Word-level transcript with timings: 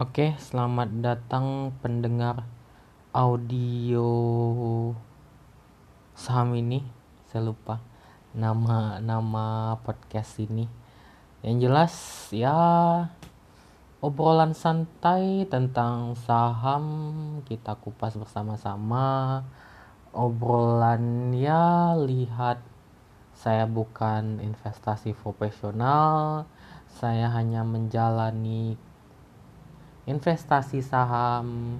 Oke, 0.00 0.32
selamat 0.40 1.04
datang 1.04 1.68
pendengar 1.84 2.48
audio 3.12 4.08
saham 6.16 6.56
ini. 6.56 6.80
Saya 7.28 7.52
lupa 7.52 7.76
nama 8.32 8.96
nama 9.04 9.76
podcast 9.84 10.40
ini. 10.40 10.64
Yang 11.44 11.56
jelas 11.60 11.94
ya 12.32 12.56
obrolan 14.00 14.56
santai 14.56 15.44
tentang 15.52 16.16
saham 16.24 16.84
kita 17.44 17.76
kupas 17.76 18.16
bersama-sama. 18.16 19.44
Obrolan 20.16 21.36
ya 21.36 21.92
lihat 22.00 22.64
saya 23.36 23.68
bukan 23.68 24.40
investasi 24.40 25.12
profesional. 25.12 26.48
Saya 26.88 27.28
hanya 27.28 27.60
menjalani 27.60 28.80
investasi 30.06 30.82
saham, 30.82 31.78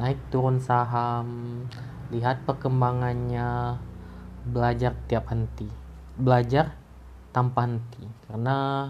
naik 0.00 0.16
turun 0.32 0.56
saham, 0.56 1.60
lihat 2.08 2.42
perkembangannya, 2.48 3.76
belajar 4.48 4.96
tiap 5.04 5.28
henti, 5.28 5.68
belajar 6.16 6.72
tanpa 7.30 7.68
henti. 7.68 8.08
Karena 8.24 8.88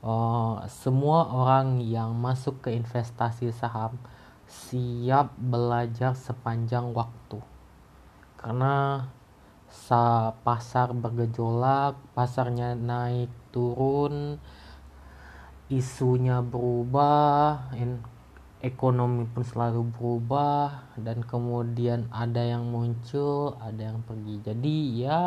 uh, 0.00 0.64
semua 0.66 1.28
orang 1.28 1.84
yang 1.84 2.16
masuk 2.16 2.64
ke 2.64 2.72
investasi 2.72 3.52
saham 3.52 4.00
siap 4.48 5.36
belajar 5.38 6.16
sepanjang 6.16 6.90
waktu. 6.90 7.38
Karena 8.40 9.06
sa 9.70 10.34
pasar 10.42 10.90
bergejolak, 10.90 11.94
pasarnya 12.16 12.74
naik 12.74 13.30
turun, 13.54 14.42
isunya 15.70 16.42
berubah, 16.42 17.70
ekonomi 18.60 19.24
pun 19.30 19.40
selalu 19.40 19.88
berubah 19.96 20.92
dan 21.00 21.24
kemudian 21.24 22.10
ada 22.12 22.44
yang 22.44 22.68
muncul, 22.68 23.56
ada 23.62 23.94
yang 23.94 24.04
pergi. 24.04 24.36
Jadi 24.44 24.76
ya 25.00 25.22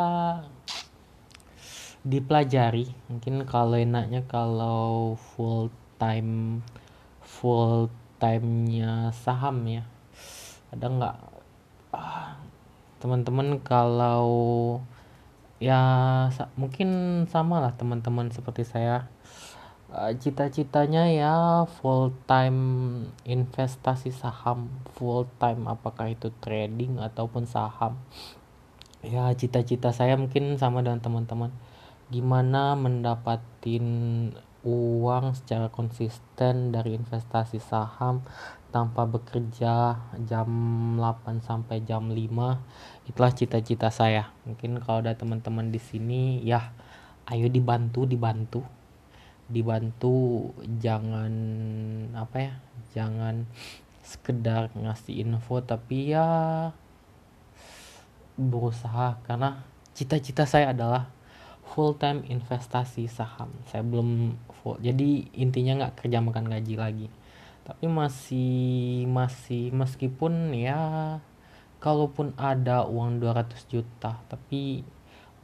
dipelajari. 2.06 2.86
Mungkin 3.10 3.48
kalau 3.48 3.74
enaknya 3.74 4.22
kalau 4.28 5.16
full 5.16 5.72
time 5.98 6.62
full 7.24 7.90
time-nya 8.22 9.10
saham 9.16 9.64
ya. 9.66 9.82
Ada 10.70 10.86
nggak 10.86 11.16
ah, 11.96 12.38
teman-teman 13.02 13.58
kalau 13.64 14.22
ya 15.58 15.80
mungkin 16.60 17.24
sama 17.32 17.62
lah 17.62 17.72
teman-teman 17.72 18.28
seperti 18.28 18.68
saya 18.68 19.08
Eh, 19.94 20.18
cita-citanya 20.18 21.06
ya 21.06 21.34
full 21.78 22.10
time 22.26 22.58
investasi 23.22 24.10
saham. 24.10 24.66
Full 24.98 25.30
time 25.38 25.70
apakah 25.70 26.10
itu 26.10 26.34
trading 26.42 26.98
ataupun 26.98 27.46
saham. 27.46 27.94
Ya 29.06 29.30
cita-cita 29.38 29.94
saya 29.94 30.18
mungkin 30.18 30.58
sama 30.58 30.82
dengan 30.82 30.98
teman-teman. 30.98 31.54
Gimana 32.10 32.74
mendapatin 32.74 33.86
uang 34.66 35.38
secara 35.38 35.70
konsisten 35.70 36.74
dari 36.74 36.98
investasi 36.98 37.62
saham 37.62 38.26
tanpa 38.74 39.06
bekerja 39.06 39.94
jam 40.26 40.48
8 40.98 41.38
sampai 41.38 41.86
jam 41.86 42.10
5 42.10 43.06
itulah 43.06 43.30
cita-cita 43.30 43.94
saya. 43.94 44.34
Mungkin 44.42 44.82
kalau 44.82 45.06
ada 45.06 45.14
teman-teman 45.14 45.70
di 45.70 45.78
sini 45.78 46.42
ya 46.42 46.74
ayo 47.30 47.46
dibantu 47.46 48.10
dibantu 48.10 48.83
dibantu 49.48 50.50
jangan 50.80 51.32
apa 52.16 52.36
ya 52.40 52.54
jangan 52.96 53.44
sekedar 54.04 54.72
ngasih 54.76 55.24
info 55.24 55.60
tapi 55.64 56.12
ya 56.12 56.70
berusaha 58.36 59.20
karena 59.24 59.62
cita-cita 59.94 60.44
saya 60.44 60.74
adalah 60.74 61.08
full 61.74 61.96
time 61.96 62.22
investasi 62.28 63.08
saham. 63.08 63.50
Saya 63.70 63.80
belum 63.86 64.36
full 64.60 64.76
jadi 64.82 65.26
intinya 65.32 65.86
nggak 65.86 66.04
kerja 66.04 66.18
makan 66.20 66.46
gaji 66.50 66.74
lagi. 66.76 67.08
Tapi 67.64 67.88
masih 67.88 69.08
masih 69.08 69.72
meskipun 69.72 70.52
ya 70.52 71.18
kalaupun 71.80 72.36
ada 72.36 72.84
uang 72.84 73.20
200 73.20 73.72
juta 73.72 74.20
tapi 74.28 74.84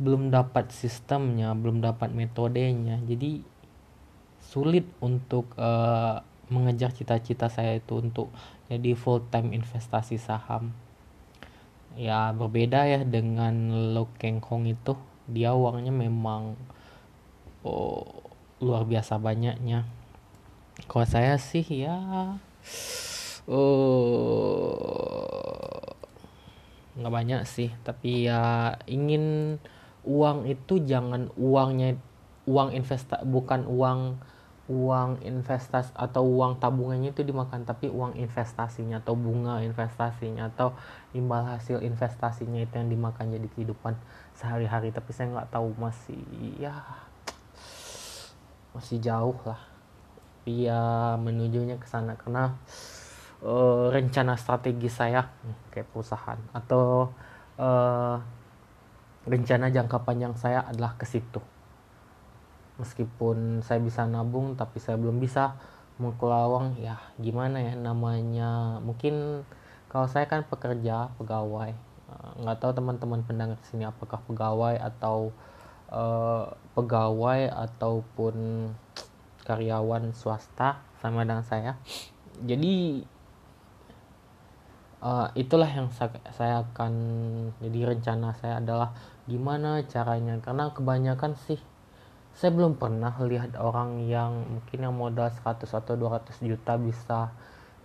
belum 0.00 0.32
dapat 0.32 0.68
sistemnya 0.72 1.56
belum 1.56 1.80
dapat 1.80 2.12
metodenya. 2.12 3.00
Jadi 3.08 3.49
sulit 4.40 4.88
untuk 5.04 5.52
uh, 5.60 6.24
mengejar 6.50 6.90
cita-cita 6.90 7.46
saya 7.46 7.78
itu 7.78 8.02
untuk 8.02 8.28
jadi 8.66 8.98
full 8.98 9.22
time 9.30 9.54
investasi 9.54 10.18
saham. 10.18 10.74
Ya 11.94 12.30
berbeda 12.34 12.86
ya 12.86 13.02
dengan 13.06 13.70
Lo 13.94 14.10
Keng 14.18 14.42
Hong 14.42 14.66
itu. 14.66 14.98
Dia 15.30 15.54
uangnya 15.54 15.94
memang 15.94 16.58
oh, 17.62 18.26
luar 18.58 18.82
biasa 18.86 19.18
banyaknya. 19.22 19.86
Kalau 20.90 21.06
saya 21.06 21.38
sih 21.38 21.62
ya 21.62 21.98
oh 23.46 25.10
nggak 26.98 27.14
banyak 27.14 27.42
sih. 27.46 27.70
Tapi 27.86 28.26
ya 28.26 28.74
ingin 28.90 29.56
uang 30.06 30.48
itu 30.48 30.82
jangan 30.82 31.30
uangnya 31.36 31.94
uang 32.48 32.72
investa 32.72 33.20
bukan 33.24 33.68
uang 33.68 34.20
uang 34.70 35.18
investasi 35.26 35.90
atau 35.98 36.22
uang 36.22 36.62
tabungannya 36.62 37.10
itu 37.10 37.26
dimakan 37.26 37.66
tapi 37.66 37.90
uang 37.90 38.14
investasinya 38.14 39.02
atau 39.02 39.18
bunga 39.18 39.66
investasinya 39.66 40.46
atau 40.46 40.70
imbal 41.10 41.42
hasil 41.42 41.82
investasinya 41.82 42.62
itu 42.62 42.78
yang 42.78 42.86
dimakan 42.86 43.34
jadi 43.34 43.50
kehidupan 43.50 43.98
sehari-hari. 44.38 44.94
Tapi 44.94 45.10
saya 45.10 45.34
nggak 45.34 45.50
tahu 45.50 45.74
masih 45.74 46.22
ya 46.62 46.86
masih 48.70 49.02
jauh 49.02 49.34
lah. 49.42 49.58
Ya 50.46 51.18
menujunya 51.18 51.74
ke 51.74 51.90
sana. 51.90 52.14
Karena 52.14 52.54
uh, 53.42 53.90
rencana 53.90 54.38
strategi 54.38 54.86
saya 54.86 55.26
hmm, 55.26 55.74
kayak 55.74 55.90
perusahaan 55.90 56.38
atau 56.54 57.10
uh, 57.58 58.16
rencana 59.26 59.66
jangka 59.74 59.98
panjang 60.06 60.38
saya 60.38 60.62
adalah 60.62 60.94
ke 60.94 61.04
situ 61.10 61.42
meskipun 62.80 63.60
saya 63.60 63.78
bisa 63.78 64.08
nabung 64.08 64.56
tapi 64.56 64.80
saya 64.80 64.96
belum 64.96 65.20
bisa 65.20 65.54
mengkelawang 66.00 66.80
ya 66.80 66.96
gimana 67.20 67.60
ya 67.60 67.76
namanya 67.76 68.80
mungkin 68.80 69.44
kalau 69.92 70.08
saya 70.08 70.24
kan 70.24 70.48
pekerja 70.48 71.12
pegawai 71.20 71.76
eh, 72.08 72.30
nggak 72.40 72.58
tahu 72.58 72.72
teman-teman 72.72 73.20
pendengar 73.22 73.60
sini 73.68 73.84
apakah 73.84 74.18
pegawai 74.24 74.80
atau 74.80 75.30
uh, 75.90 76.46
pegawai 76.72 77.50
ataupun 77.50 78.34
karyawan 79.44 80.14
swasta 80.14 80.78
sama 81.02 81.26
dengan 81.26 81.42
saya. 81.42 81.76
Jadi 82.40 83.02
uh, 85.02 85.28
itulah 85.34 85.68
yang 85.68 85.90
saya, 85.92 86.14
saya 86.32 86.64
akan 86.64 86.92
jadi 87.60 87.96
rencana 87.96 88.32
saya 88.38 88.62
adalah 88.62 88.94
gimana 89.26 89.84
caranya 89.90 90.38
karena 90.40 90.72
kebanyakan 90.72 91.36
sih 91.36 91.60
saya 92.40 92.56
belum 92.56 92.80
pernah 92.80 93.12
lihat 93.20 93.52
orang 93.60 94.08
yang 94.08 94.32
mungkin 94.48 94.80
yang 94.80 94.96
modal 94.96 95.28
100 95.28 95.60
atau 95.76 95.92
200 95.92 96.40
juta 96.40 96.72
bisa 96.80 97.36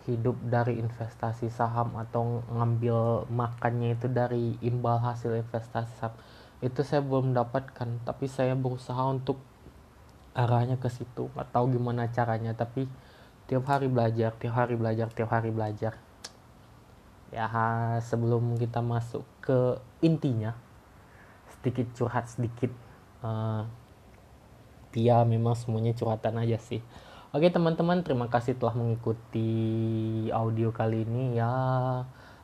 hidup 0.07 0.39
dari 0.47 0.79
investasi 0.79 1.51
saham 1.51 1.91
atau 1.99 2.39
ngambil 2.55 3.27
makannya 3.27 3.99
itu 3.99 4.07
dari 4.07 4.55
imbal 4.63 5.03
hasil 5.03 5.35
investasi 5.43 5.91
saham. 5.99 6.15
Itu 6.63 6.87
saya 6.87 7.03
belum 7.03 7.35
dapatkan 7.35 8.07
tapi 8.07 8.31
saya 8.31 8.55
berusaha 8.55 9.03
untuk 9.03 9.43
arahnya 10.31 10.79
ke 10.79 10.87
situ. 10.87 11.27
Tahu 11.27 11.65
gimana 11.75 12.07
caranya 12.15 12.55
tapi 12.55 12.87
tiap 13.51 13.67
hari 13.67 13.91
belajar 13.91 14.31
tiap 14.39 14.55
hari 14.55 14.79
belajar 14.79 15.11
tiap 15.11 15.35
hari 15.35 15.51
belajar. 15.51 15.99
Ya 17.35 17.51
sebelum 17.99 18.55
kita 18.55 18.79
masuk 18.79 19.27
ke 19.43 19.83
intinya 19.99 20.55
sedikit 21.59 21.91
curhat 21.91 22.31
sedikit 22.31 22.71
uh, 23.19 23.67
ya 24.95 25.27
memang 25.27 25.59
semuanya 25.59 25.91
curhatan 25.91 26.39
aja 26.39 26.55
sih. 26.55 26.79
Oke 27.35 27.51
teman-teman 27.51 27.99
terima 27.99 28.31
kasih 28.31 28.55
telah 28.55 28.79
mengikuti 28.79 29.51
audio 30.31 30.71
kali 30.71 31.03
ini. 31.03 31.35
Ya 31.35 31.51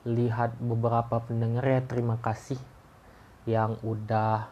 lihat 0.03 0.59
beberapa 0.59 1.23
pendengar 1.23 1.63
ya 1.63 1.81
terima 1.87 2.19
kasih. 2.19 2.59
Yang 3.47 3.79
udah 3.87 4.51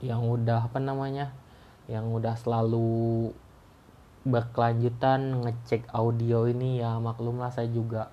yang 0.00 0.24
udah 0.24 0.72
apa 0.72 0.80
namanya? 0.80 1.36
Yang 1.84 2.06
udah 2.08 2.34
selalu 2.40 3.28
berkelanjutan 4.24 5.44
ngecek 5.44 5.92
audio 5.92 6.48
ini 6.48 6.80
ya 6.80 6.96
maklumlah 6.96 7.52
saya 7.52 7.68
juga. 7.68 8.08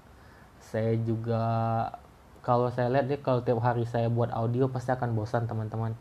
Saya 0.60 1.00
juga 1.00 1.44
kalau 2.44 2.68
saya 2.68 2.92
lihat 2.92 3.08
deh 3.08 3.20
kalau 3.20 3.44
tiap 3.44 3.64
hari 3.64 3.88
saya 3.88 4.12
buat 4.12 4.32
audio 4.36 4.68
pasti 4.68 4.92
akan 4.92 5.16
bosan 5.16 5.48
teman-teman 5.48 5.96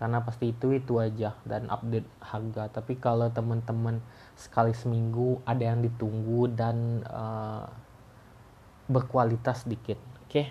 karena 0.00 0.24
pasti 0.24 0.56
itu 0.56 0.72
itu 0.72 0.96
aja 0.96 1.36
dan 1.44 1.68
update 1.68 2.08
harga. 2.24 2.72
Tapi 2.72 2.96
kalau 2.96 3.28
teman-teman 3.28 4.00
sekali 4.32 4.72
seminggu 4.72 5.44
ada 5.44 5.60
yang 5.60 5.84
ditunggu 5.84 6.48
dan 6.56 7.04
uh, 7.04 7.68
berkualitas 8.88 9.68
sedikit. 9.68 10.00
Oke? 10.24 10.32
Okay? 10.32 10.46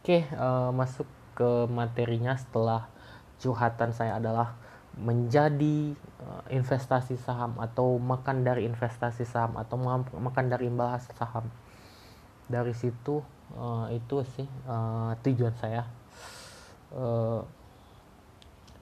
oke 0.00 0.04
okay, 0.08 0.22
uh, 0.40 0.72
masuk 0.72 1.04
ke 1.36 1.68
materinya 1.68 2.32
setelah 2.40 2.88
curhatan 3.36 3.92
saya 3.92 4.16
adalah 4.16 4.56
menjadi 4.96 5.92
uh, 6.24 6.42
investasi 6.48 7.20
saham 7.20 7.52
atau 7.60 8.00
makan 8.00 8.48
dari 8.48 8.64
investasi 8.64 9.28
saham 9.28 9.60
atau 9.60 9.76
makan 10.16 10.44
dari 10.48 10.72
imbal 10.72 10.88
hasil 10.88 11.12
saham. 11.20 11.52
Dari 12.48 12.72
situ 12.72 13.20
uh, 13.52 13.92
itu 13.92 14.24
sih 14.32 14.48
uh, 14.64 15.12
tujuan 15.20 15.52
saya. 15.60 15.84
Uh, 16.88 17.44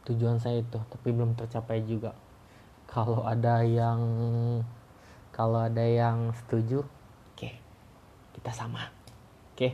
tujuan 0.06 0.38
saya 0.38 0.62
itu 0.62 0.78
tapi 0.88 1.10
belum 1.10 1.34
tercapai 1.34 1.82
juga. 1.82 2.14
Kalau 2.86 3.26
ada 3.26 3.66
yang 3.66 4.00
kalau 5.34 5.66
ada 5.66 5.82
yang 5.82 6.30
setuju 6.32 6.86
oke 6.86 7.34
okay, 7.34 7.58
kita 8.38 8.54
sama. 8.54 8.88
Oke 9.52 9.58
okay. 9.58 9.72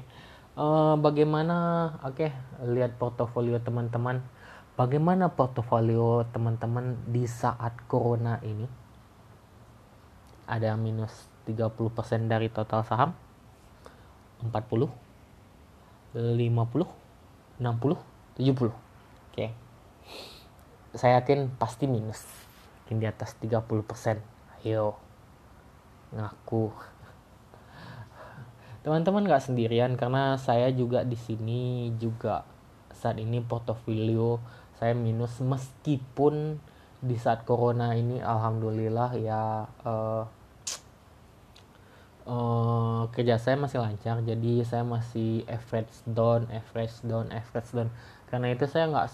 uh, 0.57 0.97
bagaimana 0.97 1.57
oke 2.03 2.17
okay, 2.17 2.31
lihat 2.65 2.97
portofolio 2.97 3.61
teman-teman. 3.61 4.25
Bagaimana 4.73 5.29
portofolio 5.29 6.25
teman-teman 6.33 6.97
di 7.05 7.29
saat 7.29 7.77
corona 7.85 8.41
ini? 8.41 8.65
Ada 10.49 10.73
yang 10.73 10.81
minus 10.81 11.29
30% 11.45 11.77
dari 12.25 12.49
total 12.49 12.81
saham 12.83 13.13
40 14.41 14.89
50 16.17 16.33
60 16.33 16.41
70 17.63 17.63
oke. 17.63 18.75
okay 19.31 19.62
saya 20.93 21.21
yakin 21.21 21.49
pasti 21.57 21.89
minus. 21.89 22.21
Mungkin 22.85 23.01
di 23.01 23.07
atas 23.09 23.33
30% 23.41 24.21
ayo. 24.63 25.01
Ngaku. 26.13 26.69
Teman-teman 28.85 29.25
nggak 29.25 29.45
sendirian 29.45 29.97
karena 29.97 30.37
saya 30.37 30.69
juga 30.69 31.01
di 31.05 31.17
sini 31.17 31.93
juga 31.97 32.45
saat 32.93 33.17
ini 33.17 33.41
portofolio 33.41 34.37
saya 34.77 34.93
minus. 34.93 35.41
Meskipun 35.41 36.61
di 37.03 37.17
saat 37.19 37.43
corona 37.49 37.97
ini 37.99 38.23
alhamdulillah 38.23 39.11
ya 39.19 39.67
uh, 39.83 40.25
uh, 42.29 43.03
kerja 43.17 43.41
saya 43.41 43.57
masih 43.57 43.81
lancar. 43.81 44.21
Jadi 44.21 44.61
saya 44.69 44.85
masih 44.85 45.49
average 45.49 46.05
down 46.05 46.45
average 46.53 47.01
down 47.01 47.33
average 47.33 47.73
down 47.73 47.89
karena 48.33 48.49
itu 48.49 48.65
saya 48.65 48.89
nggak 48.89 49.13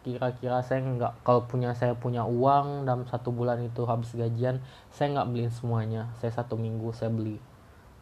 kira-kira 0.00 0.64
saya 0.64 0.80
nggak 0.80 1.20
kalau 1.20 1.44
punya 1.44 1.76
saya 1.76 1.92
punya 1.92 2.24
uang 2.24 2.88
dalam 2.88 3.04
satu 3.04 3.28
bulan 3.28 3.60
itu 3.60 3.84
habis 3.84 4.08
gajian 4.16 4.64
saya 4.88 5.20
nggak 5.20 5.28
beliin 5.28 5.52
semuanya. 5.52 6.08
Saya 6.16 6.32
satu 6.32 6.56
minggu 6.56 6.88
saya 6.96 7.12
beli. 7.12 7.36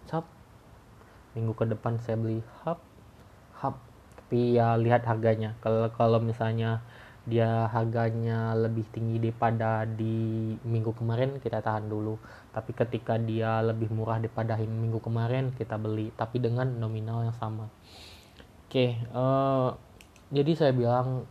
Hap 0.07 0.23
minggu 1.35 1.51
ke 1.51 1.67
depan 1.67 1.99
saya 1.99 2.15
beli. 2.15 2.47
Hap. 2.63 2.79
Hap. 3.59 3.75
Tapi 4.23 4.55
ya 4.55 4.79
lihat 4.79 5.03
harganya. 5.11 5.59
Kalau 5.59 5.91
kalau 5.99 6.23
misalnya 6.23 6.79
dia 7.27 7.67
harganya 7.67 8.55
lebih 8.55 8.87
tinggi 8.95 9.19
daripada 9.19 9.83
di 9.83 10.55
minggu 10.63 10.95
kemarin 10.95 11.43
kita 11.43 11.59
tahan 11.59 11.91
dulu. 11.91 12.23
Tapi 12.55 12.71
ketika 12.71 13.19
dia 13.19 13.67
lebih 13.67 13.91
murah 13.91 14.23
daripada 14.23 14.55
minggu 14.63 15.03
kemarin 15.03 15.51
kita 15.59 15.75
beli. 15.75 16.15
Tapi 16.15 16.39
dengan 16.39 16.71
nominal 16.79 17.27
yang 17.27 17.35
sama. 17.35 17.67
Oke 18.67 18.71
okay, 18.71 18.91
uh, 19.11 19.75
eh, 19.75 19.86
jadi 20.35 20.53
saya 20.59 20.73
bilang 20.75 21.27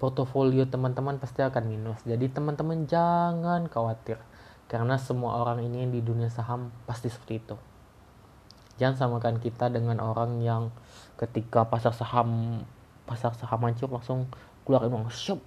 portofolio 0.00 0.66
teman-teman 0.66 1.22
pasti 1.22 1.46
akan 1.46 1.64
minus. 1.68 2.02
Jadi 2.02 2.26
teman-teman 2.32 2.90
jangan 2.90 3.70
khawatir 3.70 4.18
karena 4.66 4.98
semua 4.98 5.38
orang 5.38 5.62
ini 5.62 5.86
di 5.86 6.02
dunia 6.02 6.26
saham 6.26 6.74
pasti 6.88 7.06
seperti 7.06 7.34
itu. 7.38 7.56
Jangan 8.82 8.98
samakan 8.98 9.36
kita 9.38 9.70
dengan 9.70 10.02
orang 10.02 10.42
yang 10.42 10.74
ketika 11.20 11.68
pasar 11.68 11.94
saham 11.94 12.62
pasar 13.06 13.36
saham 13.38 13.62
hancur 13.62 13.92
langsung 13.92 14.26
keluar 14.66 14.88
uang. 14.90 15.06
Shop 15.12 15.38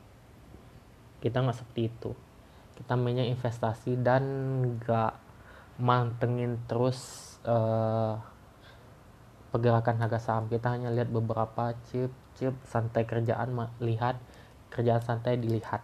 kita 1.20 1.44
nggak 1.44 1.58
seperti 1.58 1.82
itu. 1.92 2.12
Kita 2.80 2.94
mainnya 2.96 3.26
investasi 3.26 4.00
dan 4.00 4.24
nggak 4.78 5.14
mantengin 5.82 6.62
terus 6.70 7.00
uh, 7.44 8.22
pergerakan 9.52 10.00
harga 10.00 10.22
saham. 10.22 10.48
Kita 10.48 10.72
hanya 10.72 10.94
lihat 10.96 11.12
beberapa 11.12 11.76
chip 11.92 12.14
chip 12.36 12.56
santai 12.68 13.08
kerjaan 13.08 13.56
lihat 13.80 14.20
kerjaan 14.70 15.00
santai 15.00 15.40
dilihat. 15.40 15.82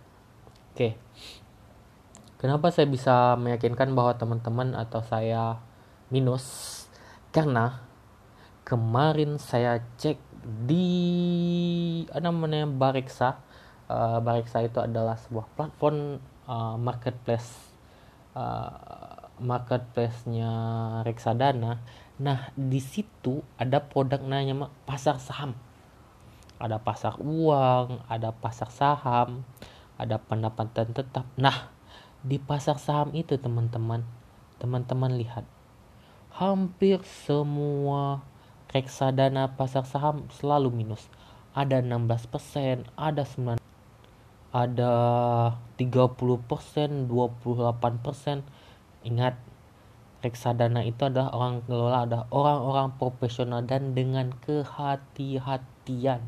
Oke. 0.72 1.00
Kenapa 2.36 2.74
saya 2.74 2.90
bisa 2.90 3.38
meyakinkan 3.38 3.94
bahwa 3.94 4.18
teman-teman 4.18 4.74
atau 4.74 5.00
saya 5.06 5.62
minus? 6.10 6.44
Karena 7.30 7.80
kemarin 8.66 9.38
saya 9.38 9.80
cek 10.02 10.18
di 10.68 10.90
apa 12.10 12.28
namanya 12.28 12.66
Bareksa. 12.66 13.40
Uh, 13.92 14.24
Bareksa 14.24 14.64
itu 14.64 14.80
adalah 14.82 15.20
sebuah 15.20 15.46
platform 15.54 16.18
uh, 16.48 16.76
marketplace 16.80 17.72
uh, 18.34 19.30
marketplace-nya 19.42 20.52
Reksadana. 21.04 21.82
Nah, 22.22 22.40
di 22.54 22.78
situ 22.78 23.42
ada 23.58 23.82
produk 23.82 24.22
namanya 24.22 24.70
pasar 24.86 25.18
saham. 25.18 25.58
Ada 26.62 26.78
pasar 26.78 27.18
uang, 27.18 28.06
ada 28.06 28.30
pasar 28.30 28.70
saham, 28.70 29.42
ada 29.98 30.22
pendapatan 30.22 30.94
tetap. 30.94 31.26
Nah, 31.34 31.74
di 32.22 32.38
pasar 32.38 32.78
saham 32.78 33.10
itu 33.18 33.42
teman-teman, 33.42 34.06
teman-teman 34.62 35.18
lihat. 35.18 35.50
Hampir 36.38 37.02
semua 37.26 38.22
reksadana 38.70 39.58
pasar 39.58 39.90
saham 39.90 40.30
selalu 40.38 40.70
minus. 40.70 41.10
Ada 41.58 41.82
16%, 41.82 42.86
ada 42.94 43.26
9 43.26 43.58
ada 44.52 44.94
30%, 45.80 47.08
28%. 47.08 48.44
Ingat, 49.08 49.40
reksadana 50.22 50.84
itu 50.86 51.08
adalah 51.08 51.32
orang 51.34 51.64
kelola 51.66 52.06
ada 52.06 52.20
orang-orang 52.30 52.94
profesional 53.00 53.64
dan 53.64 53.96
dengan 53.96 54.36
kehati-hatian. 54.44 56.22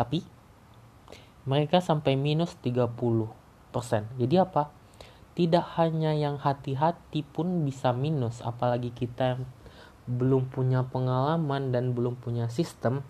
Tapi 0.00 0.24
mereka 1.44 1.84
sampai 1.84 2.16
minus 2.16 2.56
30%. 2.64 3.28
Jadi 4.16 4.34
apa? 4.40 4.72
Tidak 5.36 5.76
hanya 5.76 6.16
yang 6.16 6.40
hati-hati 6.40 7.20
pun 7.20 7.68
bisa 7.68 7.92
minus, 7.92 8.40
apalagi 8.40 8.96
kita 8.96 9.36
yang 9.36 9.42
belum 10.08 10.48
punya 10.48 10.88
pengalaman 10.88 11.68
dan 11.68 11.92
belum 11.92 12.16
punya 12.16 12.48
sistem, 12.48 13.04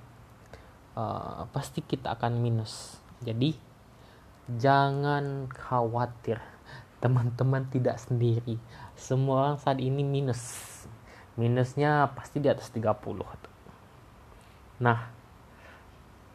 uh, 0.98 1.46
pasti 1.54 1.86
kita 1.86 2.18
akan 2.18 2.42
minus. 2.42 2.98
Jadi 3.22 3.54
jangan 4.58 5.46
khawatir 5.46 6.42
teman-teman 6.98 7.70
tidak 7.70 8.02
sendiri 8.02 8.58
semua 8.98 9.46
orang 9.46 9.58
saat 9.62 9.78
ini 9.78 10.02
minus 10.02 10.42
minusnya 11.38 12.10
pasti 12.18 12.42
di 12.42 12.50
atas 12.50 12.68
30 12.74 12.90
nah 14.82 15.19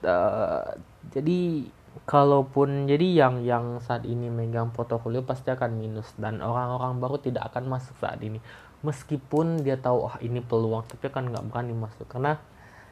uh, 0.05 0.77
jadi 1.09 1.65
kalaupun 2.05 2.85
jadi 2.85 3.25
yang 3.25 3.41
yang 3.41 3.65
saat 3.81 4.05
ini 4.05 4.29
megang 4.29 4.71
portofolio 4.71 5.25
pasti 5.25 5.51
akan 5.51 5.75
minus. 5.75 6.13
Dan 6.15 6.39
orang-orang 6.39 7.01
baru 7.01 7.17
tidak 7.19 7.51
akan 7.53 7.67
masuk 7.67 7.97
saat 8.00 8.21
ini. 8.21 8.39
Meskipun 8.85 9.65
dia 9.65 9.81
tahu 9.81 10.05
ah 10.05 10.15
ini 10.21 10.39
peluang 10.45 10.85
tapi 10.85 11.09
kan 11.09 11.25
nggak 11.27 11.50
berani 11.50 11.74
masuk. 11.74 12.05
Karena 12.05 12.38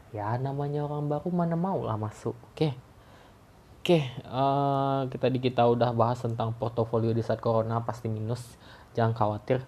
ya 0.10 0.36
namanya 0.42 0.90
orang 0.90 1.08
baru 1.08 1.30
mana 1.30 1.54
mau 1.54 1.80
lah 1.86 1.96
masuk. 1.96 2.34
Oke. 2.52 2.74
Okay 2.74 2.74
Oke, 3.84 4.00
okay, 4.00 4.16
uh, 4.32 5.04
eh, 5.04 5.12
kita 5.12 5.28
di 5.28 5.44
kita 5.44 5.68
udah 5.68 5.92
bahas 5.92 6.16
tentang 6.24 6.56
portofolio 6.56 7.12
di 7.12 7.20
saat 7.20 7.44
corona 7.44 7.84
pasti 7.84 8.08
minus. 8.08 8.56
Jangan 8.96 9.12
khawatir, 9.12 9.60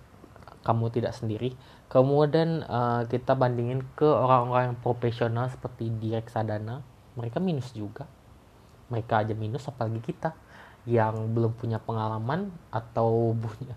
kamu 0.63 0.87
tidak 0.87 1.11
sendiri. 1.11 1.51
Kemudian 1.91 2.63
uh, 2.63 3.03
kita 3.11 3.35
bandingin 3.35 3.83
ke 3.99 4.07
orang-orang 4.07 4.71
yang 4.71 4.79
profesional 4.79 5.51
seperti 5.51 5.91
di 5.99 6.15
reksadana, 6.15 6.79
mereka 7.15 7.39
minus 7.39 7.71
juga. 7.75 8.07
Mereka 8.91 9.25
aja 9.25 9.33
minus, 9.33 9.65
apalagi 9.65 9.99
kita 9.99 10.37
yang 10.85 11.33
belum 11.33 11.57
punya 11.57 11.81
pengalaman 11.81 12.53
atau 12.69 13.33
punya 13.33 13.73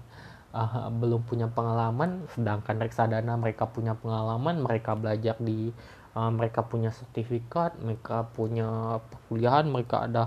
uh, 0.52 0.92
belum 1.00 1.24
punya 1.24 1.48
pengalaman, 1.48 2.28
sedangkan 2.36 2.76
reksadana 2.82 3.34
mereka 3.40 3.66
punya 3.70 3.96
pengalaman, 3.96 4.60
mereka 4.60 4.92
belajar 4.92 5.40
di 5.40 5.72
uh, 6.18 6.30
mereka 6.34 6.66
punya 6.66 6.90
sertifikat 6.90 7.78
mereka 7.78 8.26
punya 8.34 8.98
perkuliahan 8.98 9.70
mereka 9.70 10.10
ada 10.10 10.24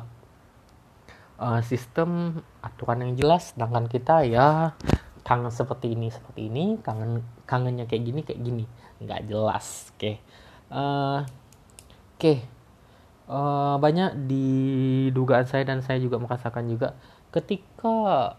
uh, 1.36 1.60
sistem 1.60 2.39
aturan 2.63 3.03
yang 3.03 3.13
jelas 3.20 3.51
sedangkan 3.51 3.91
kita 3.91 4.24
ya 4.24 4.72
kangen 5.27 5.53
seperti 5.53 5.94
ini 5.94 6.08
seperti 6.10 6.48
ini 6.48 6.80
kangen 6.80 7.22
kangennya 7.46 7.86
kayak 7.86 8.03
gini 8.08 8.22
kayak 8.24 8.41
gini 8.41 8.65
nggak 9.03 9.27
jelas 9.27 9.91
oke 9.91 10.00
okay. 10.00 10.15
uh, 10.72 11.22
oke 12.15 12.18
okay. 12.18 12.38
Uh, 13.32 13.76
banyak 13.80 14.28
di 14.28 14.48
dugaan 15.16 15.48
saya 15.48 15.64
dan 15.64 15.80
saya 15.80 16.04
juga 16.04 16.20
merasakan 16.20 16.68
juga 16.68 17.00
ketika 17.32 18.36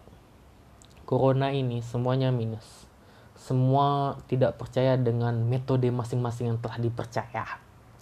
corona 1.09 1.49
ini 1.49 1.81
semuanya 1.81 2.29
minus. 2.29 2.85
Semua 3.33 4.15
tidak 4.29 4.55
percaya 4.55 4.95
dengan 4.95 5.35
metode 5.43 5.89
masing-masing 5.89 6.53
yang 6.53 6.59
telah 6.61 6.77
dipercaya. 6.79 7.43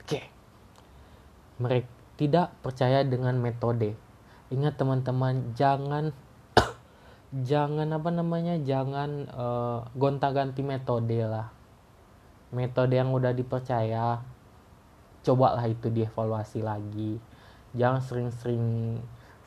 Oke. 0.04 0.20
Okay. 0.20 0.26
mereka 1.58 1.90
tidak 2.20 2.54
percaya 2.62 3.02
dengan 3.02 3.40
metode. 3.42 3.98
Ingat 4.54 4.78
teman-teman 4.78 5.58
jangan 5.58 6.14
jangan 7.50 7.90
apa 7.96 8.10
namanya 8.14 8.60
jangan 8.62 9.26
uh, 9.32 9.88
gonta-ganti 9.98 10.62
metode 10.62 11.26
lah. 11.26 11.50
Metode 12.52 13.00
yang 13.00 13.16
udah 13.16 13.32
dipercaya 13.32 14.22
cobalah 15.22 15.66
itu 15.70 15.88
dievaluasi 15.94 16.66
lagi. 16.66 17.22
Jangan 17.78 18.02
sering-sering 18.04 18.66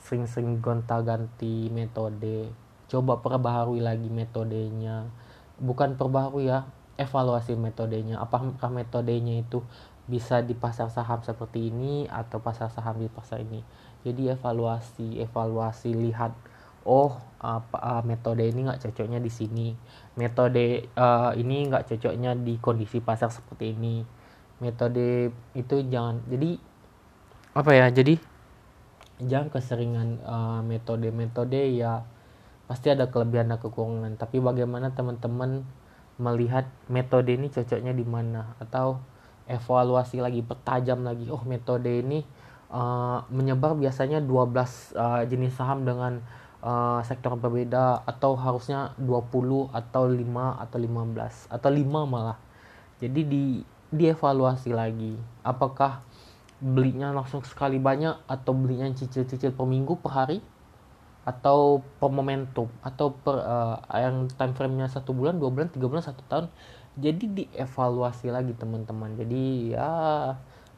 sering-sering 0.04 0.60
gonta-ganti 0.62 1.68
metode. 1.72 2.52
Coba 2.88 3.18
perbaharui 3.20 3.82
lagi 3.82 4.08
metodenya. 4.08 5.08
Bukan 5.58 5.98
perbaharui 5.98 6.48
ya 6.48 6.68
evaluasi 6.94 7.58
metodenya. 7.58 8.22
Apakah 8.22 8.70
metodenya 8.70 9.42
itu 9.42 9.64
bisa 10.04 10.44
di 10.44 10.52
pasar 10.52 10.92
saham 10.92 11.24
seperti 11.24 11.72
ini 11.72 12.04
atau 12.06 12.38
pasar 12.38 12.70
saham 12.70 13.00
di 13.00 13.08
pasar 13.10 13.42
ini? 13.42 13.64
Jadi 14.04 14.30
evaluasi 14.30 15.18
evaluasi 15.24 15.96
lihat 15.96 16.36
oh 16.84 17.16
apa 17.40 17.80
uh, 17.80 18.02
metode 18.04 18.44
ini 18.44 18.68
nggak 18.68 18.84
cocoknya 18.84 19.18
di 19.18 19.32
sini. 19.32 19.68
Metode 20.20 20.92
uh, 20.94 21.32
ini 21.32 21.64
nggak 21.72 21.96
cocoknya 21.96 22.36
di 22.36 22.60
kondisi 22.60 23.00
pasar 23.00 23.32
seperti 23.32 23.72
ini 23.72 24.23
metode 24.64 25.28
itu 25.52 25.76
jangan 25.92 26.24
jadi 26.24 26.56
apa 27.52 27.70
ya 27.76 27.92
jadi? 27.92 28.16
jangan 29.22 29.46
keseringan 29.52 30.18
uh, 30.26 30.60
metode-metode 30.66 31.78
ya 31.78 32.02
pasti 32.64 32.90
ada 32.90 33.06
kelebihan 33.12 33.52
dan 33.52 33.60
kekurangan. 33.60 34.16
Tapi 34.18 34.40
bagaimana 34.40 34.90
teman-teman 34.90 35.62
melihat 36.18 36.66
metode 36.90 37.34
ini 37.34 37.52
cocoknya 37.52 37.92
di 37.94 38.06
mana? 38.06 38.56
Atau 38.58 38.98
evaluasi 39.46 40.18
lagi 40.18 40.40
pertajam 40.40 41.04
lagi. 41.04 41.28
Oh 41.30 41.44
metode 41.44 41.90
ini 41.90 42.24
uh, 42.72 43.22
menyebar 43.28 43.76
biasanya 43.76 44.24
12 44.24 44.96
uh, 44.96 45.22
jenis 45.28 45.54
saham 45.54 45.84
dengan 45.84 46.24
uh, 46.64 47.04
sektor 47.04 47.36
berbeda 47.36 48.02
atau 48.08 48.34
harusnya 48.34 48.96
20 48.98 49.70
atau 49.70 50.04
5 50.08 50.64
atau 50.64 50.78
15 50.80 51.54
atau 51.54 51.70
5 51.70 52.08
malah. 52.08 52.38
Jadi 52.98 53.20
di 53.26 53.44
dievaluasi 53.94 54.74
lagi. 54.74 55.14
Apakah 55.46 56.02
belinya 56.58 57.14
langsung 57.14 57.46
sekali 57.46 57.78
banyak 57.78 58.26
atau 58.26 58.52
belinya 58.52 58.90
cicil-cicil 58.90 59.54
per 59.54 59.66
minggu 59.70 59.94
per 60.02 60.10
hari? 60.10 60.38
Atau 61.24 61.80
per 62.02 62.10
momentum? 62.10 62.68
Atau 62.82 63.14
per 63.14 63.38
uh, 63.40 63.78
yang 63.94 64.26
time 64.34 64.52
frame-nya 64.52 64.90
satu 64.90 65.14
bulan 65.14 65.38
dua 65.38 65.48
bulan 65.54 65.70
tiga 65.70 65.86
bulan 65.86 66.04
satu 66.04 66.20
tahun? 66.26 66.46
Jadi 66.98 67.24
dievaluasi 67.30 68.28
lagi 68.34 68.52
teman-teman. 68.58 69.14
Jadi 69.14 69.72
ya 69.72 69.88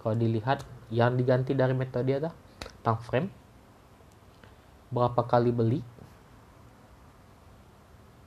kalau 0.04 0.14
dilihat 0.14 0.62
yang 0.92 1.18
diganti 1.18 1.56
dari 1.56 1.74
metode 1.74 2.14
adalah 2.14 2.36
time 2.84 3.00
frame 3.02 3.28
berapa 4.92 5.24
kali 5.26 5.50
beli? 5.50 5.80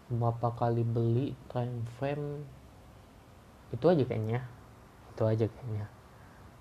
Berapa 0.09 0.51
kali 0.57 0.81
beli 0.81 1.37
time 1.53 1.85
frame 2.01 2.43
itu 3.69 3.85
aja 3.85 4.01
kayaknya 4.01 4.41
itu 5.19 5.23
aja 5.27 5.45
kayaknya. 5.51 5.91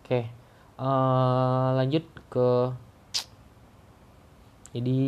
Oke 0.03 0.27
uh, 0.79 1.75
lanjut 1.75 2.07
ke 2.31 2.51
jadi 4.73 5.01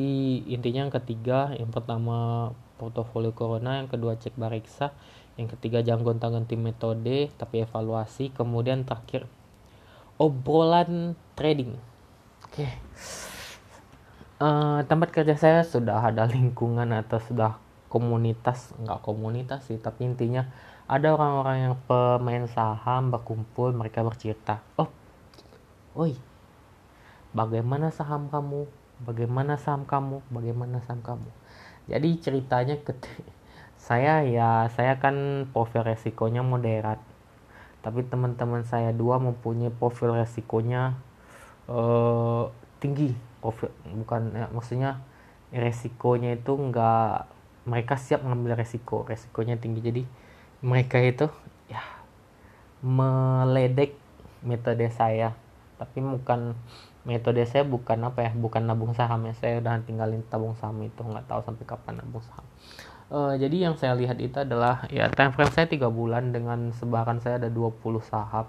intinya 0.50 0.88
yang 0.88 0.94
ketiga 0.94 1.38
yang 1.54 1.70
pertama 1.70 2.50
portofolio 2.80 3.30
corona 3.30 3.78
yang 3.78 3.88
kedua 3.88 4.18
cek 4.18 4.34
bariksa 4.34 4.90
yang 5.38 5.46
ketiga 5.46 5.80
jangan 5.80 6.02
gonta-ganti 6.04 6.58
metode 6.58 7.30
tapi 7.38 7.64
evaluasi 7.64 8.34
kemudian 8.34 8.84
terakhir 8.84 9.24
obrolan 10.20 11.16
trading. 11.32 11.80
Oke. 12.44 12.68
Uh, 14.40 14.84
tempat 14.84 15.12
kerja 15.12 15.36
saya 15.36 15.60
sudah 15.64 16.00
ada 16.00 16.28
lingkungan 16.28 16.88
atau 16.92 17.20
sudah 17.20 17.56
komunitas 17.92 18.72
nggak 18.80 19.00
komunitas 19.04 19.68
sih 19.68 19.76
tapi 19.80 20.08
intinya 20.08 20.48
ada 20.90 21.14
orang-orang 21.14 21.56
yang 21.70 21.74
pemain 21.86 22.44
saham 22.50 23.14
berkumpul 23.14 23.70
mereka 23.70 24.02
bercerita 24.02 24.58
oh 24.74 24.90
oi 25.94 26.18
bagaimana 27.34 27.94
saham 27.94 28.26
kamu? 28.28 28.66
Bagaimana 29.00 29.56
saham 29.56 29.88
kamu? 29.88 30.20
Bagaimana 30.28 30.82
saham 30.84 31.00
kamu? 31.00 31.28
Jadi 31.88 32.08
ceritanya 32.20 32.76
ke 32.78 32.92
saya 33.86 34.22
ya 34.26 34.68
saya 34.74 35.00
kan 35.00 35.46
profil 35.50 35.86
resikonya 35.86 36.44
moderat. 36.44 37.00
Tapi 37.80 38.04
teman-teman 38.04 38.60
saya 38.68 38.92
dua 38.92 39.16
mempunyai 39.16 39.72
profil 39.72 40.12
resikonya 40.12 41.00
uh, 41.70 42.52
tinggi. 42.82 43.16
Profit 43.40 43.72
bukan 43.88 44.36
ya, 44.36 44.46
maksudnya 44.52 45.00
resikonya 45.48 46.36
itu 46.36 46.52
enggak 46.52 47.24
mereka 47.64 47.96
siap 47.96 48.20
ngambil 48.20 48.60
resiko 48.60 49.08
resikonya 49.08 49.56
tinggi. 49.56 49.80
Jadi 49.80 50.02
mereka 50.60 51.00
itu 51.00 51.26
ya 51.72 51.80
meledek 52.84 53.96
metode 54.44 54.88
saya. 54.92 55.32
Tapi 55.80 56.04
bukan 56.04 56.52
metode 57.08 57.40
saya 57.48 57.64
bukan 57.64 57.96
apa 58.04 58.28
ya 58.28 58.32
bukan 58.36 58.68
nabung 58.68 58.92
saham 58.92 59.24
ya. 59.24 59.32
Saya 59.36 59.64
udah 59.64 59.80
tinggalin 59.84 60.20
tabung 60.28 60.52
saham 60.60 60.80
itu 60.84 61.00
nggak 61.00 61.24
tahu 61.28 61.40
sampai 61.44 61.64
kapan 61.64 62.00
nabung 62.00 62.24
saham. 62.24 62.44
Uh, 63.10 63.34
jadi 63.34 63.66
yang 63.66 63.74
saya 63.74 63.98
lihat 63.98 64.22
itu 64.22 64.38
adalah 64.38 64.86
ya 64.86 65.10
time 65.10 65.34
frame 65.34 65.50
saya 65.50 65.66
tiga 65.66 65.90
bulan 65.90 66.30
dengan 66.30 66.70
sebaran 66.76 67.18
saya 67.18 67.40
ada 67.40 67.50
20 67.50 67.80
saham. 68.04 68.46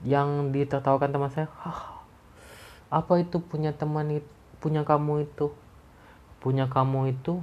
Yang 0.00 0.28
ditertawakan 0.56 1.12
teman 1.12 1.30
saya 1.30 1.46
Hah, 1.60 2.02
apa 2.88 3.20
itu 3.20 3.36
punya 3.38 3.70
teman 3.76 4.10
itu 4.10 4.30
punya 4.60 4.84
kamu 4.84 5.24
itu? 5.30 5.54
Punya 6.40 6.68
kamu 6.72 7.16
itu 7.16 7.40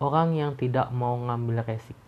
orang 0.00 0.36
yang 0.36 0.52
tidak 0.56 0.92
mau 0.92 1.16
ngambil 1.16 1.64
resiko 1.64 2.03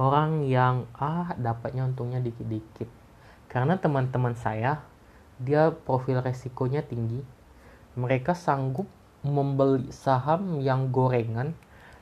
orang 0.00 0.48
yang 0.48 0.88
ah 0.96 1.36
dapatnya 1.36 1.84
untungnya 1.84 2.24
dikit-dikit. 2.24 2.88
Karena 3.52 3.76
teman-teman 3.76 4.32
saya 4.32 4.80
dia 5.36 5.68
profil 5.68 6.24
resikonya 6.24 6.80
tinggi. 6.80 7.20
Mereka 8.00 8.32
sanggup 8.32 8.88
membeli 9.20 9.92
saham 9.92 10.64
yang 10.64 10.88
gorengan 10.88 11.52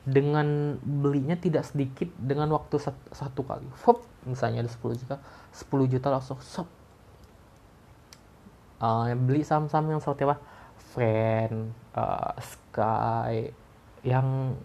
dengan 0.07 0.79
belinya 0.79 1.35
tidak 1.35 1.67
sedikit 1.67 2.07
dengan 2.15 2.47
waktu 2.55 2.79
satu, 3.11 3.41
kali. 3.43 3.67
Fop, 3.75 4.07
misalnya 4.23 4.63
ada 4.63 4.71
10 4.71 4.95
juta, 4.95 5.19
10 5.51 5.91
juta 5.91 6.07
langsung 6.07 6.39
sop. 6.39 6.71
Uh, 8.79 9.11
beli 9.27 9.43
saham-saham 9.43 9.91
yang 9.91 9.99
seperti 9.99 10.23
apa? 10.23 10.39
Friend, 10.95 11.75
uh, 11.99 12.31
Sky 12.39 13.51
yang 14.07 14.55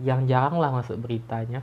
yang 0.00 0.24
jarang 0.24 0.56
lah 0.56 0.72
masuk 0.72 0.96
beritanya 0.96 1.60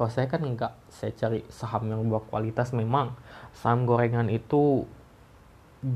kalau 0.00 0.08
saya 0.08 0.32
kan 0.32 0.40
enggak 0.40 0.72
saya 0.88 1.12
cari 1.12 1.44
saham 1.52 1.84
yang 1.92 2.00
kualitas 2.32 2.72
memang 2.72 3.12
saham 3.52 3.84
gorengan 3.84 4.32
itu 4.32 4.88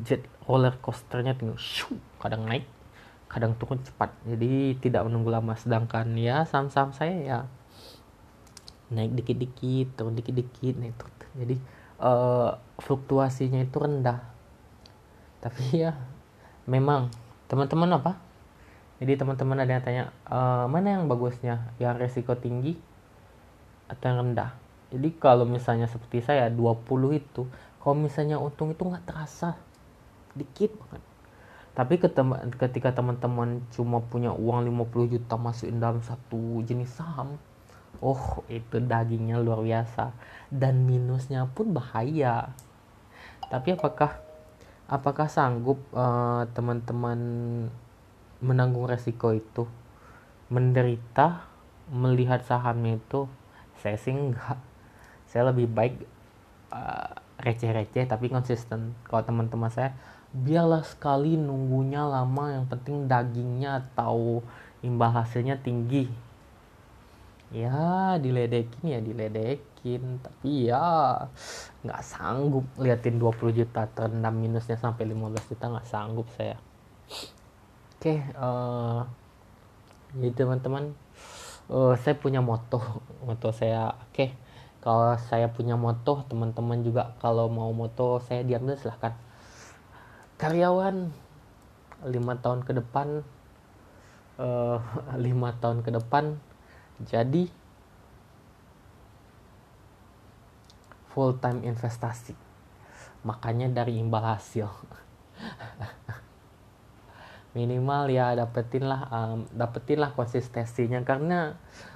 jet 0.05 0.21
roller 0.45 0.77
coasternya 0.85 1.33
tinggal 1.33 1.57
shoo, 1.57 1.97
kadang 2.21 2.45
naik 2.45 2.69
kadang 3.33 3.57
turun 3.57 3.81
cepat. 3.81 4.13
Jadi 4.29 4.77
tidak 4.77 5.09
menunggu 5.09 5.33
lama. 5.33 5.57
Sedangkan 5.57 6.13
ya 6.21 6.45
saham-saham 6.45 6.93
saya 6.93 7.17
ya 7.17 7.39
naik 8.93 9.17
dikit-dikit 9.17 9.97
turun 9.97 10.15
dikit-dikit 10.15 10.77
naik 10.77 10.95
turun. 11.01 11.17
Jadi 11.41 11.57
uh, 12.05 12.61
fluktuasinya 12.85 13.65
itu 13.65 13.77
rendah. 13.81 14.21
Tapi 15.41 15.65
ya 15.89 15.97
memang. 16.69 17.09
Teman-teman 17.49 17.89
apa? 17.97 18.21
Jadi 19.01 19.17
teman-teman 19.17 19.65
ada 19.65 19.73
yang 19.73 19.85
tanya 19.85 20.05
e, 20.25 20.39
mana 20.65 20.97
yang 20.97 21.13
bagusnya? 21.13 21.71
Yang 21.77 21.95
resiko 22.09 22.33
tinggi 22.41 22.81
atau 23.89 24.05
yang 24.09 24.19
rendah. 24.31 24.51
Jadi 24.95 25.09
kalau 25.19 25.43
misalnya 25.49 25.91
seperti 25.91 26.23
saya 26.23 26.47
20 26.53 26.87
itu 27.19 27.43
kalau 27.83 27.97
misalnya 27.99 28.41
untung 28.41 28.73
itu 28.73 28.81
nggak 28.81 29.05
terasa 29.05 29.59
dikit 30.33 30.73
banget. 30.79 31.03
Tapi 31.75 31.95
ketika 32.55 32.95
teman-teman 32.95 33.61
cuma 33.75 33.99
punya 33.99 34.31
uang 34.31 34.71
50 34.71 35.19
juta 35.19 35.35
masukin 35.35 35.83
dalam 35.83 35.99
satu 36.01 36.63
jenis 36.63 36.95
saham 36.95 37.35
oh 37.99 38.47
itu 38.47 38.79
dagingnya 38.79 39.43
luar 39.43 39.61
biasa. 39.63 40.15
Dan 40.49 40.87
minusnya 40.87 41.51
pun 41.51 41.75
bahaya. 41.75 42.55
Tapi 43.51 43.75
apakah 43.75 44.23
apakah 44.87 45.27
sanggup 45.27 45.83
uh, 45.97 46.47
teman-teman 46.55 47.19
menanggung 48.39 48.87
resiko 48.87 49.35
itu? 49.35 49.67
Menderita 50.53 51.49
melihat 51.91 52.45
sahamnya 52.47 52.97
itu 52.97 53.27
saya 53.85 54.01
sih 54.01 54.17
enggak 54.17 54.57
saya 55.29 55.53
lebih 55.53 55.69
baik 55.69 56.01
uh, 56.73 57.11
receh-receh 57.43 58.07
tapi 58.07 58.31
konsisten. 58.31 58.95
Kalau 59.05 59.27
teman-teman 59.27 59.69
saya 59.69 59.93
biarlah 60.33 60.87
sekali 60.87 61.35
nunggunya 61.35 62.07
lama 62.07 62.55
yang 62.55 62.65
penting 62.71 63.11
dagingnya 63.11 63.83
atau 63.83 64.47
imbal 64.81 65.11
hasilnya 65.11 65.59
tinggi. 65.59 66.07
Ya 67.51 68.17
diledekin 68.23 68.85
ya 68.89 69.03
diledekin. 69.03 70.23
Tapi 70.23 70.71
ya 70.71 71.27
nggak 71.83 72.01
sanggup 72.07 72.65
liatin 72.81 73.19
20 73.21 73.59
juta 73.59 73.91
terendam 73.91 74.39
minusnya 74.39 74.79
sampai 74.79 75.11
15 75.11 75.51
juta 75.51 75.65
nggak 75.67 75.89
sanggup 75.91 76.31
saya. 76.39 76.57
Oke 77.99 78.23
uh, 78.39 79.03
jadi 80.15 80.31
teman-teman 80.31 80.95
uh, 81.71 81.95
saya 82.01 82.17
punya 82.19 82.45
moto 82.45 82.81
moto 83.25 83.49
saya 83.55 83.93
oke. 83.93 84.13
Okay, 84.13 84.29
kalau 84.85 85.17
saya 85.17 85.49
punya 85.49 85.81
moto 85.81 86.25
teman-teman 86.29 86.85
juga 86.85 87.17
kalau 87.23 87.49
mau 87.49 87.73
moto 87.73 88.21
saya 88.21 88.45
diambil 88.45 88.77
silahkan. 88.77 89.17
Karyawan 90.37 91.09
lima 92.05 92.37
tahun 92.37 92.67
ke 92.69 92.73
depan 92.85 93.25
uh, 94.37 94.79
lima 95.25 95.57
tahun 95.57 95.81
ke 95.81 95.91
depan 95.95 96.37
jadi 97.07 97.49
full 101.15 101.39
time 101.39 101.63
investasi. 101.63 102.35
Makanya 103.25 103.73
dari 103.73 103.97
imbal 103.97 104.21
hasil 104.21 104.69
minimal 107.55 108.11
ya 108.11 108.35
dapetin 108.35 108.85
lah 108.85 109.07
um, 109.09 109.47
dapetin 109.55 110.03
lah 110.03 110.11
konsistensinya. 110.13 111.01
Karena 111.07 111.55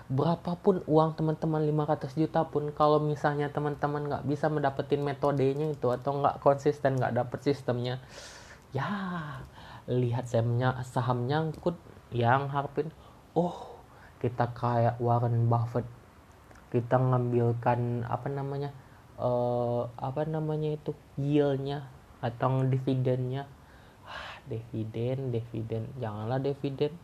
berapapun 0.09 0.81
uang 0.89 1.19
teman-teman 1.19 1.63
500 1.67 2.17
juta 2.17 2.47
pun 2.49 2.73
kalau 2.73 3.03
misalnya 3.03 3.53
teman-teman 3.53 4.09
nggak 4.09 4.25
bisa 4.25 4.49
mendapetin 4.49 5.05
metodenya 5.05 5.69
itu 5.69 5.93
atau 5.93 6.25
nggak 6.25 6.41
konsisten 6.41 6.97
nggak 6.97 7.13
dapet 7.13 7.45
sistemnya 7.45 8.01
ya 8.73 8.89
lihat 9.85 10.25
sahamnya 10.25 10.81
saham 10.85 11.29
nyangkut 11.29 11.77
yang 12.09 12.49
harapin 12.49 12.89
oh 13.37 13.79
kita 14.19 14.51
kayak 14.51 14.99
Warren 14.99 15.47
Buffett. 15.47 15.87
Kita 16.69 17.01
ngambilkan 17.01 18.05
apa 18.05 18.29
namanya 18.29 18.75
uh, 19.17 19.89
apa 19.97 20.27
namanya 20.29 20.75
itu 20.75 20.93
yieldnya 21.17 21.89
atau 22.21 22.67
dividennya 22.67 23.47
dividen 24.49 25.31
dividen 25.31 25.87
janganlah 26.01 26.41
dividen 26.41 26.97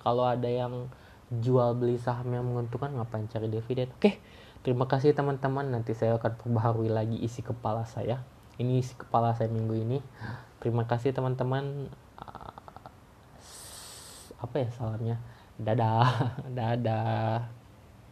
kalau 0.00 0.24
ada 0.24 0.48
yang 0.48 0.88
jual 1.30 1.78
beli 1.78 2.00
saham 2.00 2.32
yang 2.34 2.42
menguntungkan 2.42 2.96
ngapain 2.96 3.28
cari 3.30 3.46
dividen 3.46 3.92
oke 4.00 4.18
terima 4.60 4.84
kasih 4.88 5.16
teman-teman. 5.16 5.72
Nanti 5.72 5.96
saya 5.96 6.16
akan 6.16 6.36
perbaharui 6.36 6.92
lagi 6.92 7.16
isi 7.20 7.40
kepala 7.40 7.88
saya. 7.88 8.20
Ini 8.60 8.80
isi 8.80 8.92
kepala 8.96 9.32
saya 9.32 9.48
minggu 9.48 9.74
ini. 9.76 9.98
Terima 10.60 10.84
kasih 10.84 11.16
teman-teman. 11.16 11.88
Apa 14.40 14.56
ya 14.56 14.68
salamnya? 14.72 15.16
Dadah. 15.56 16.36
Dadah 16.56 17.59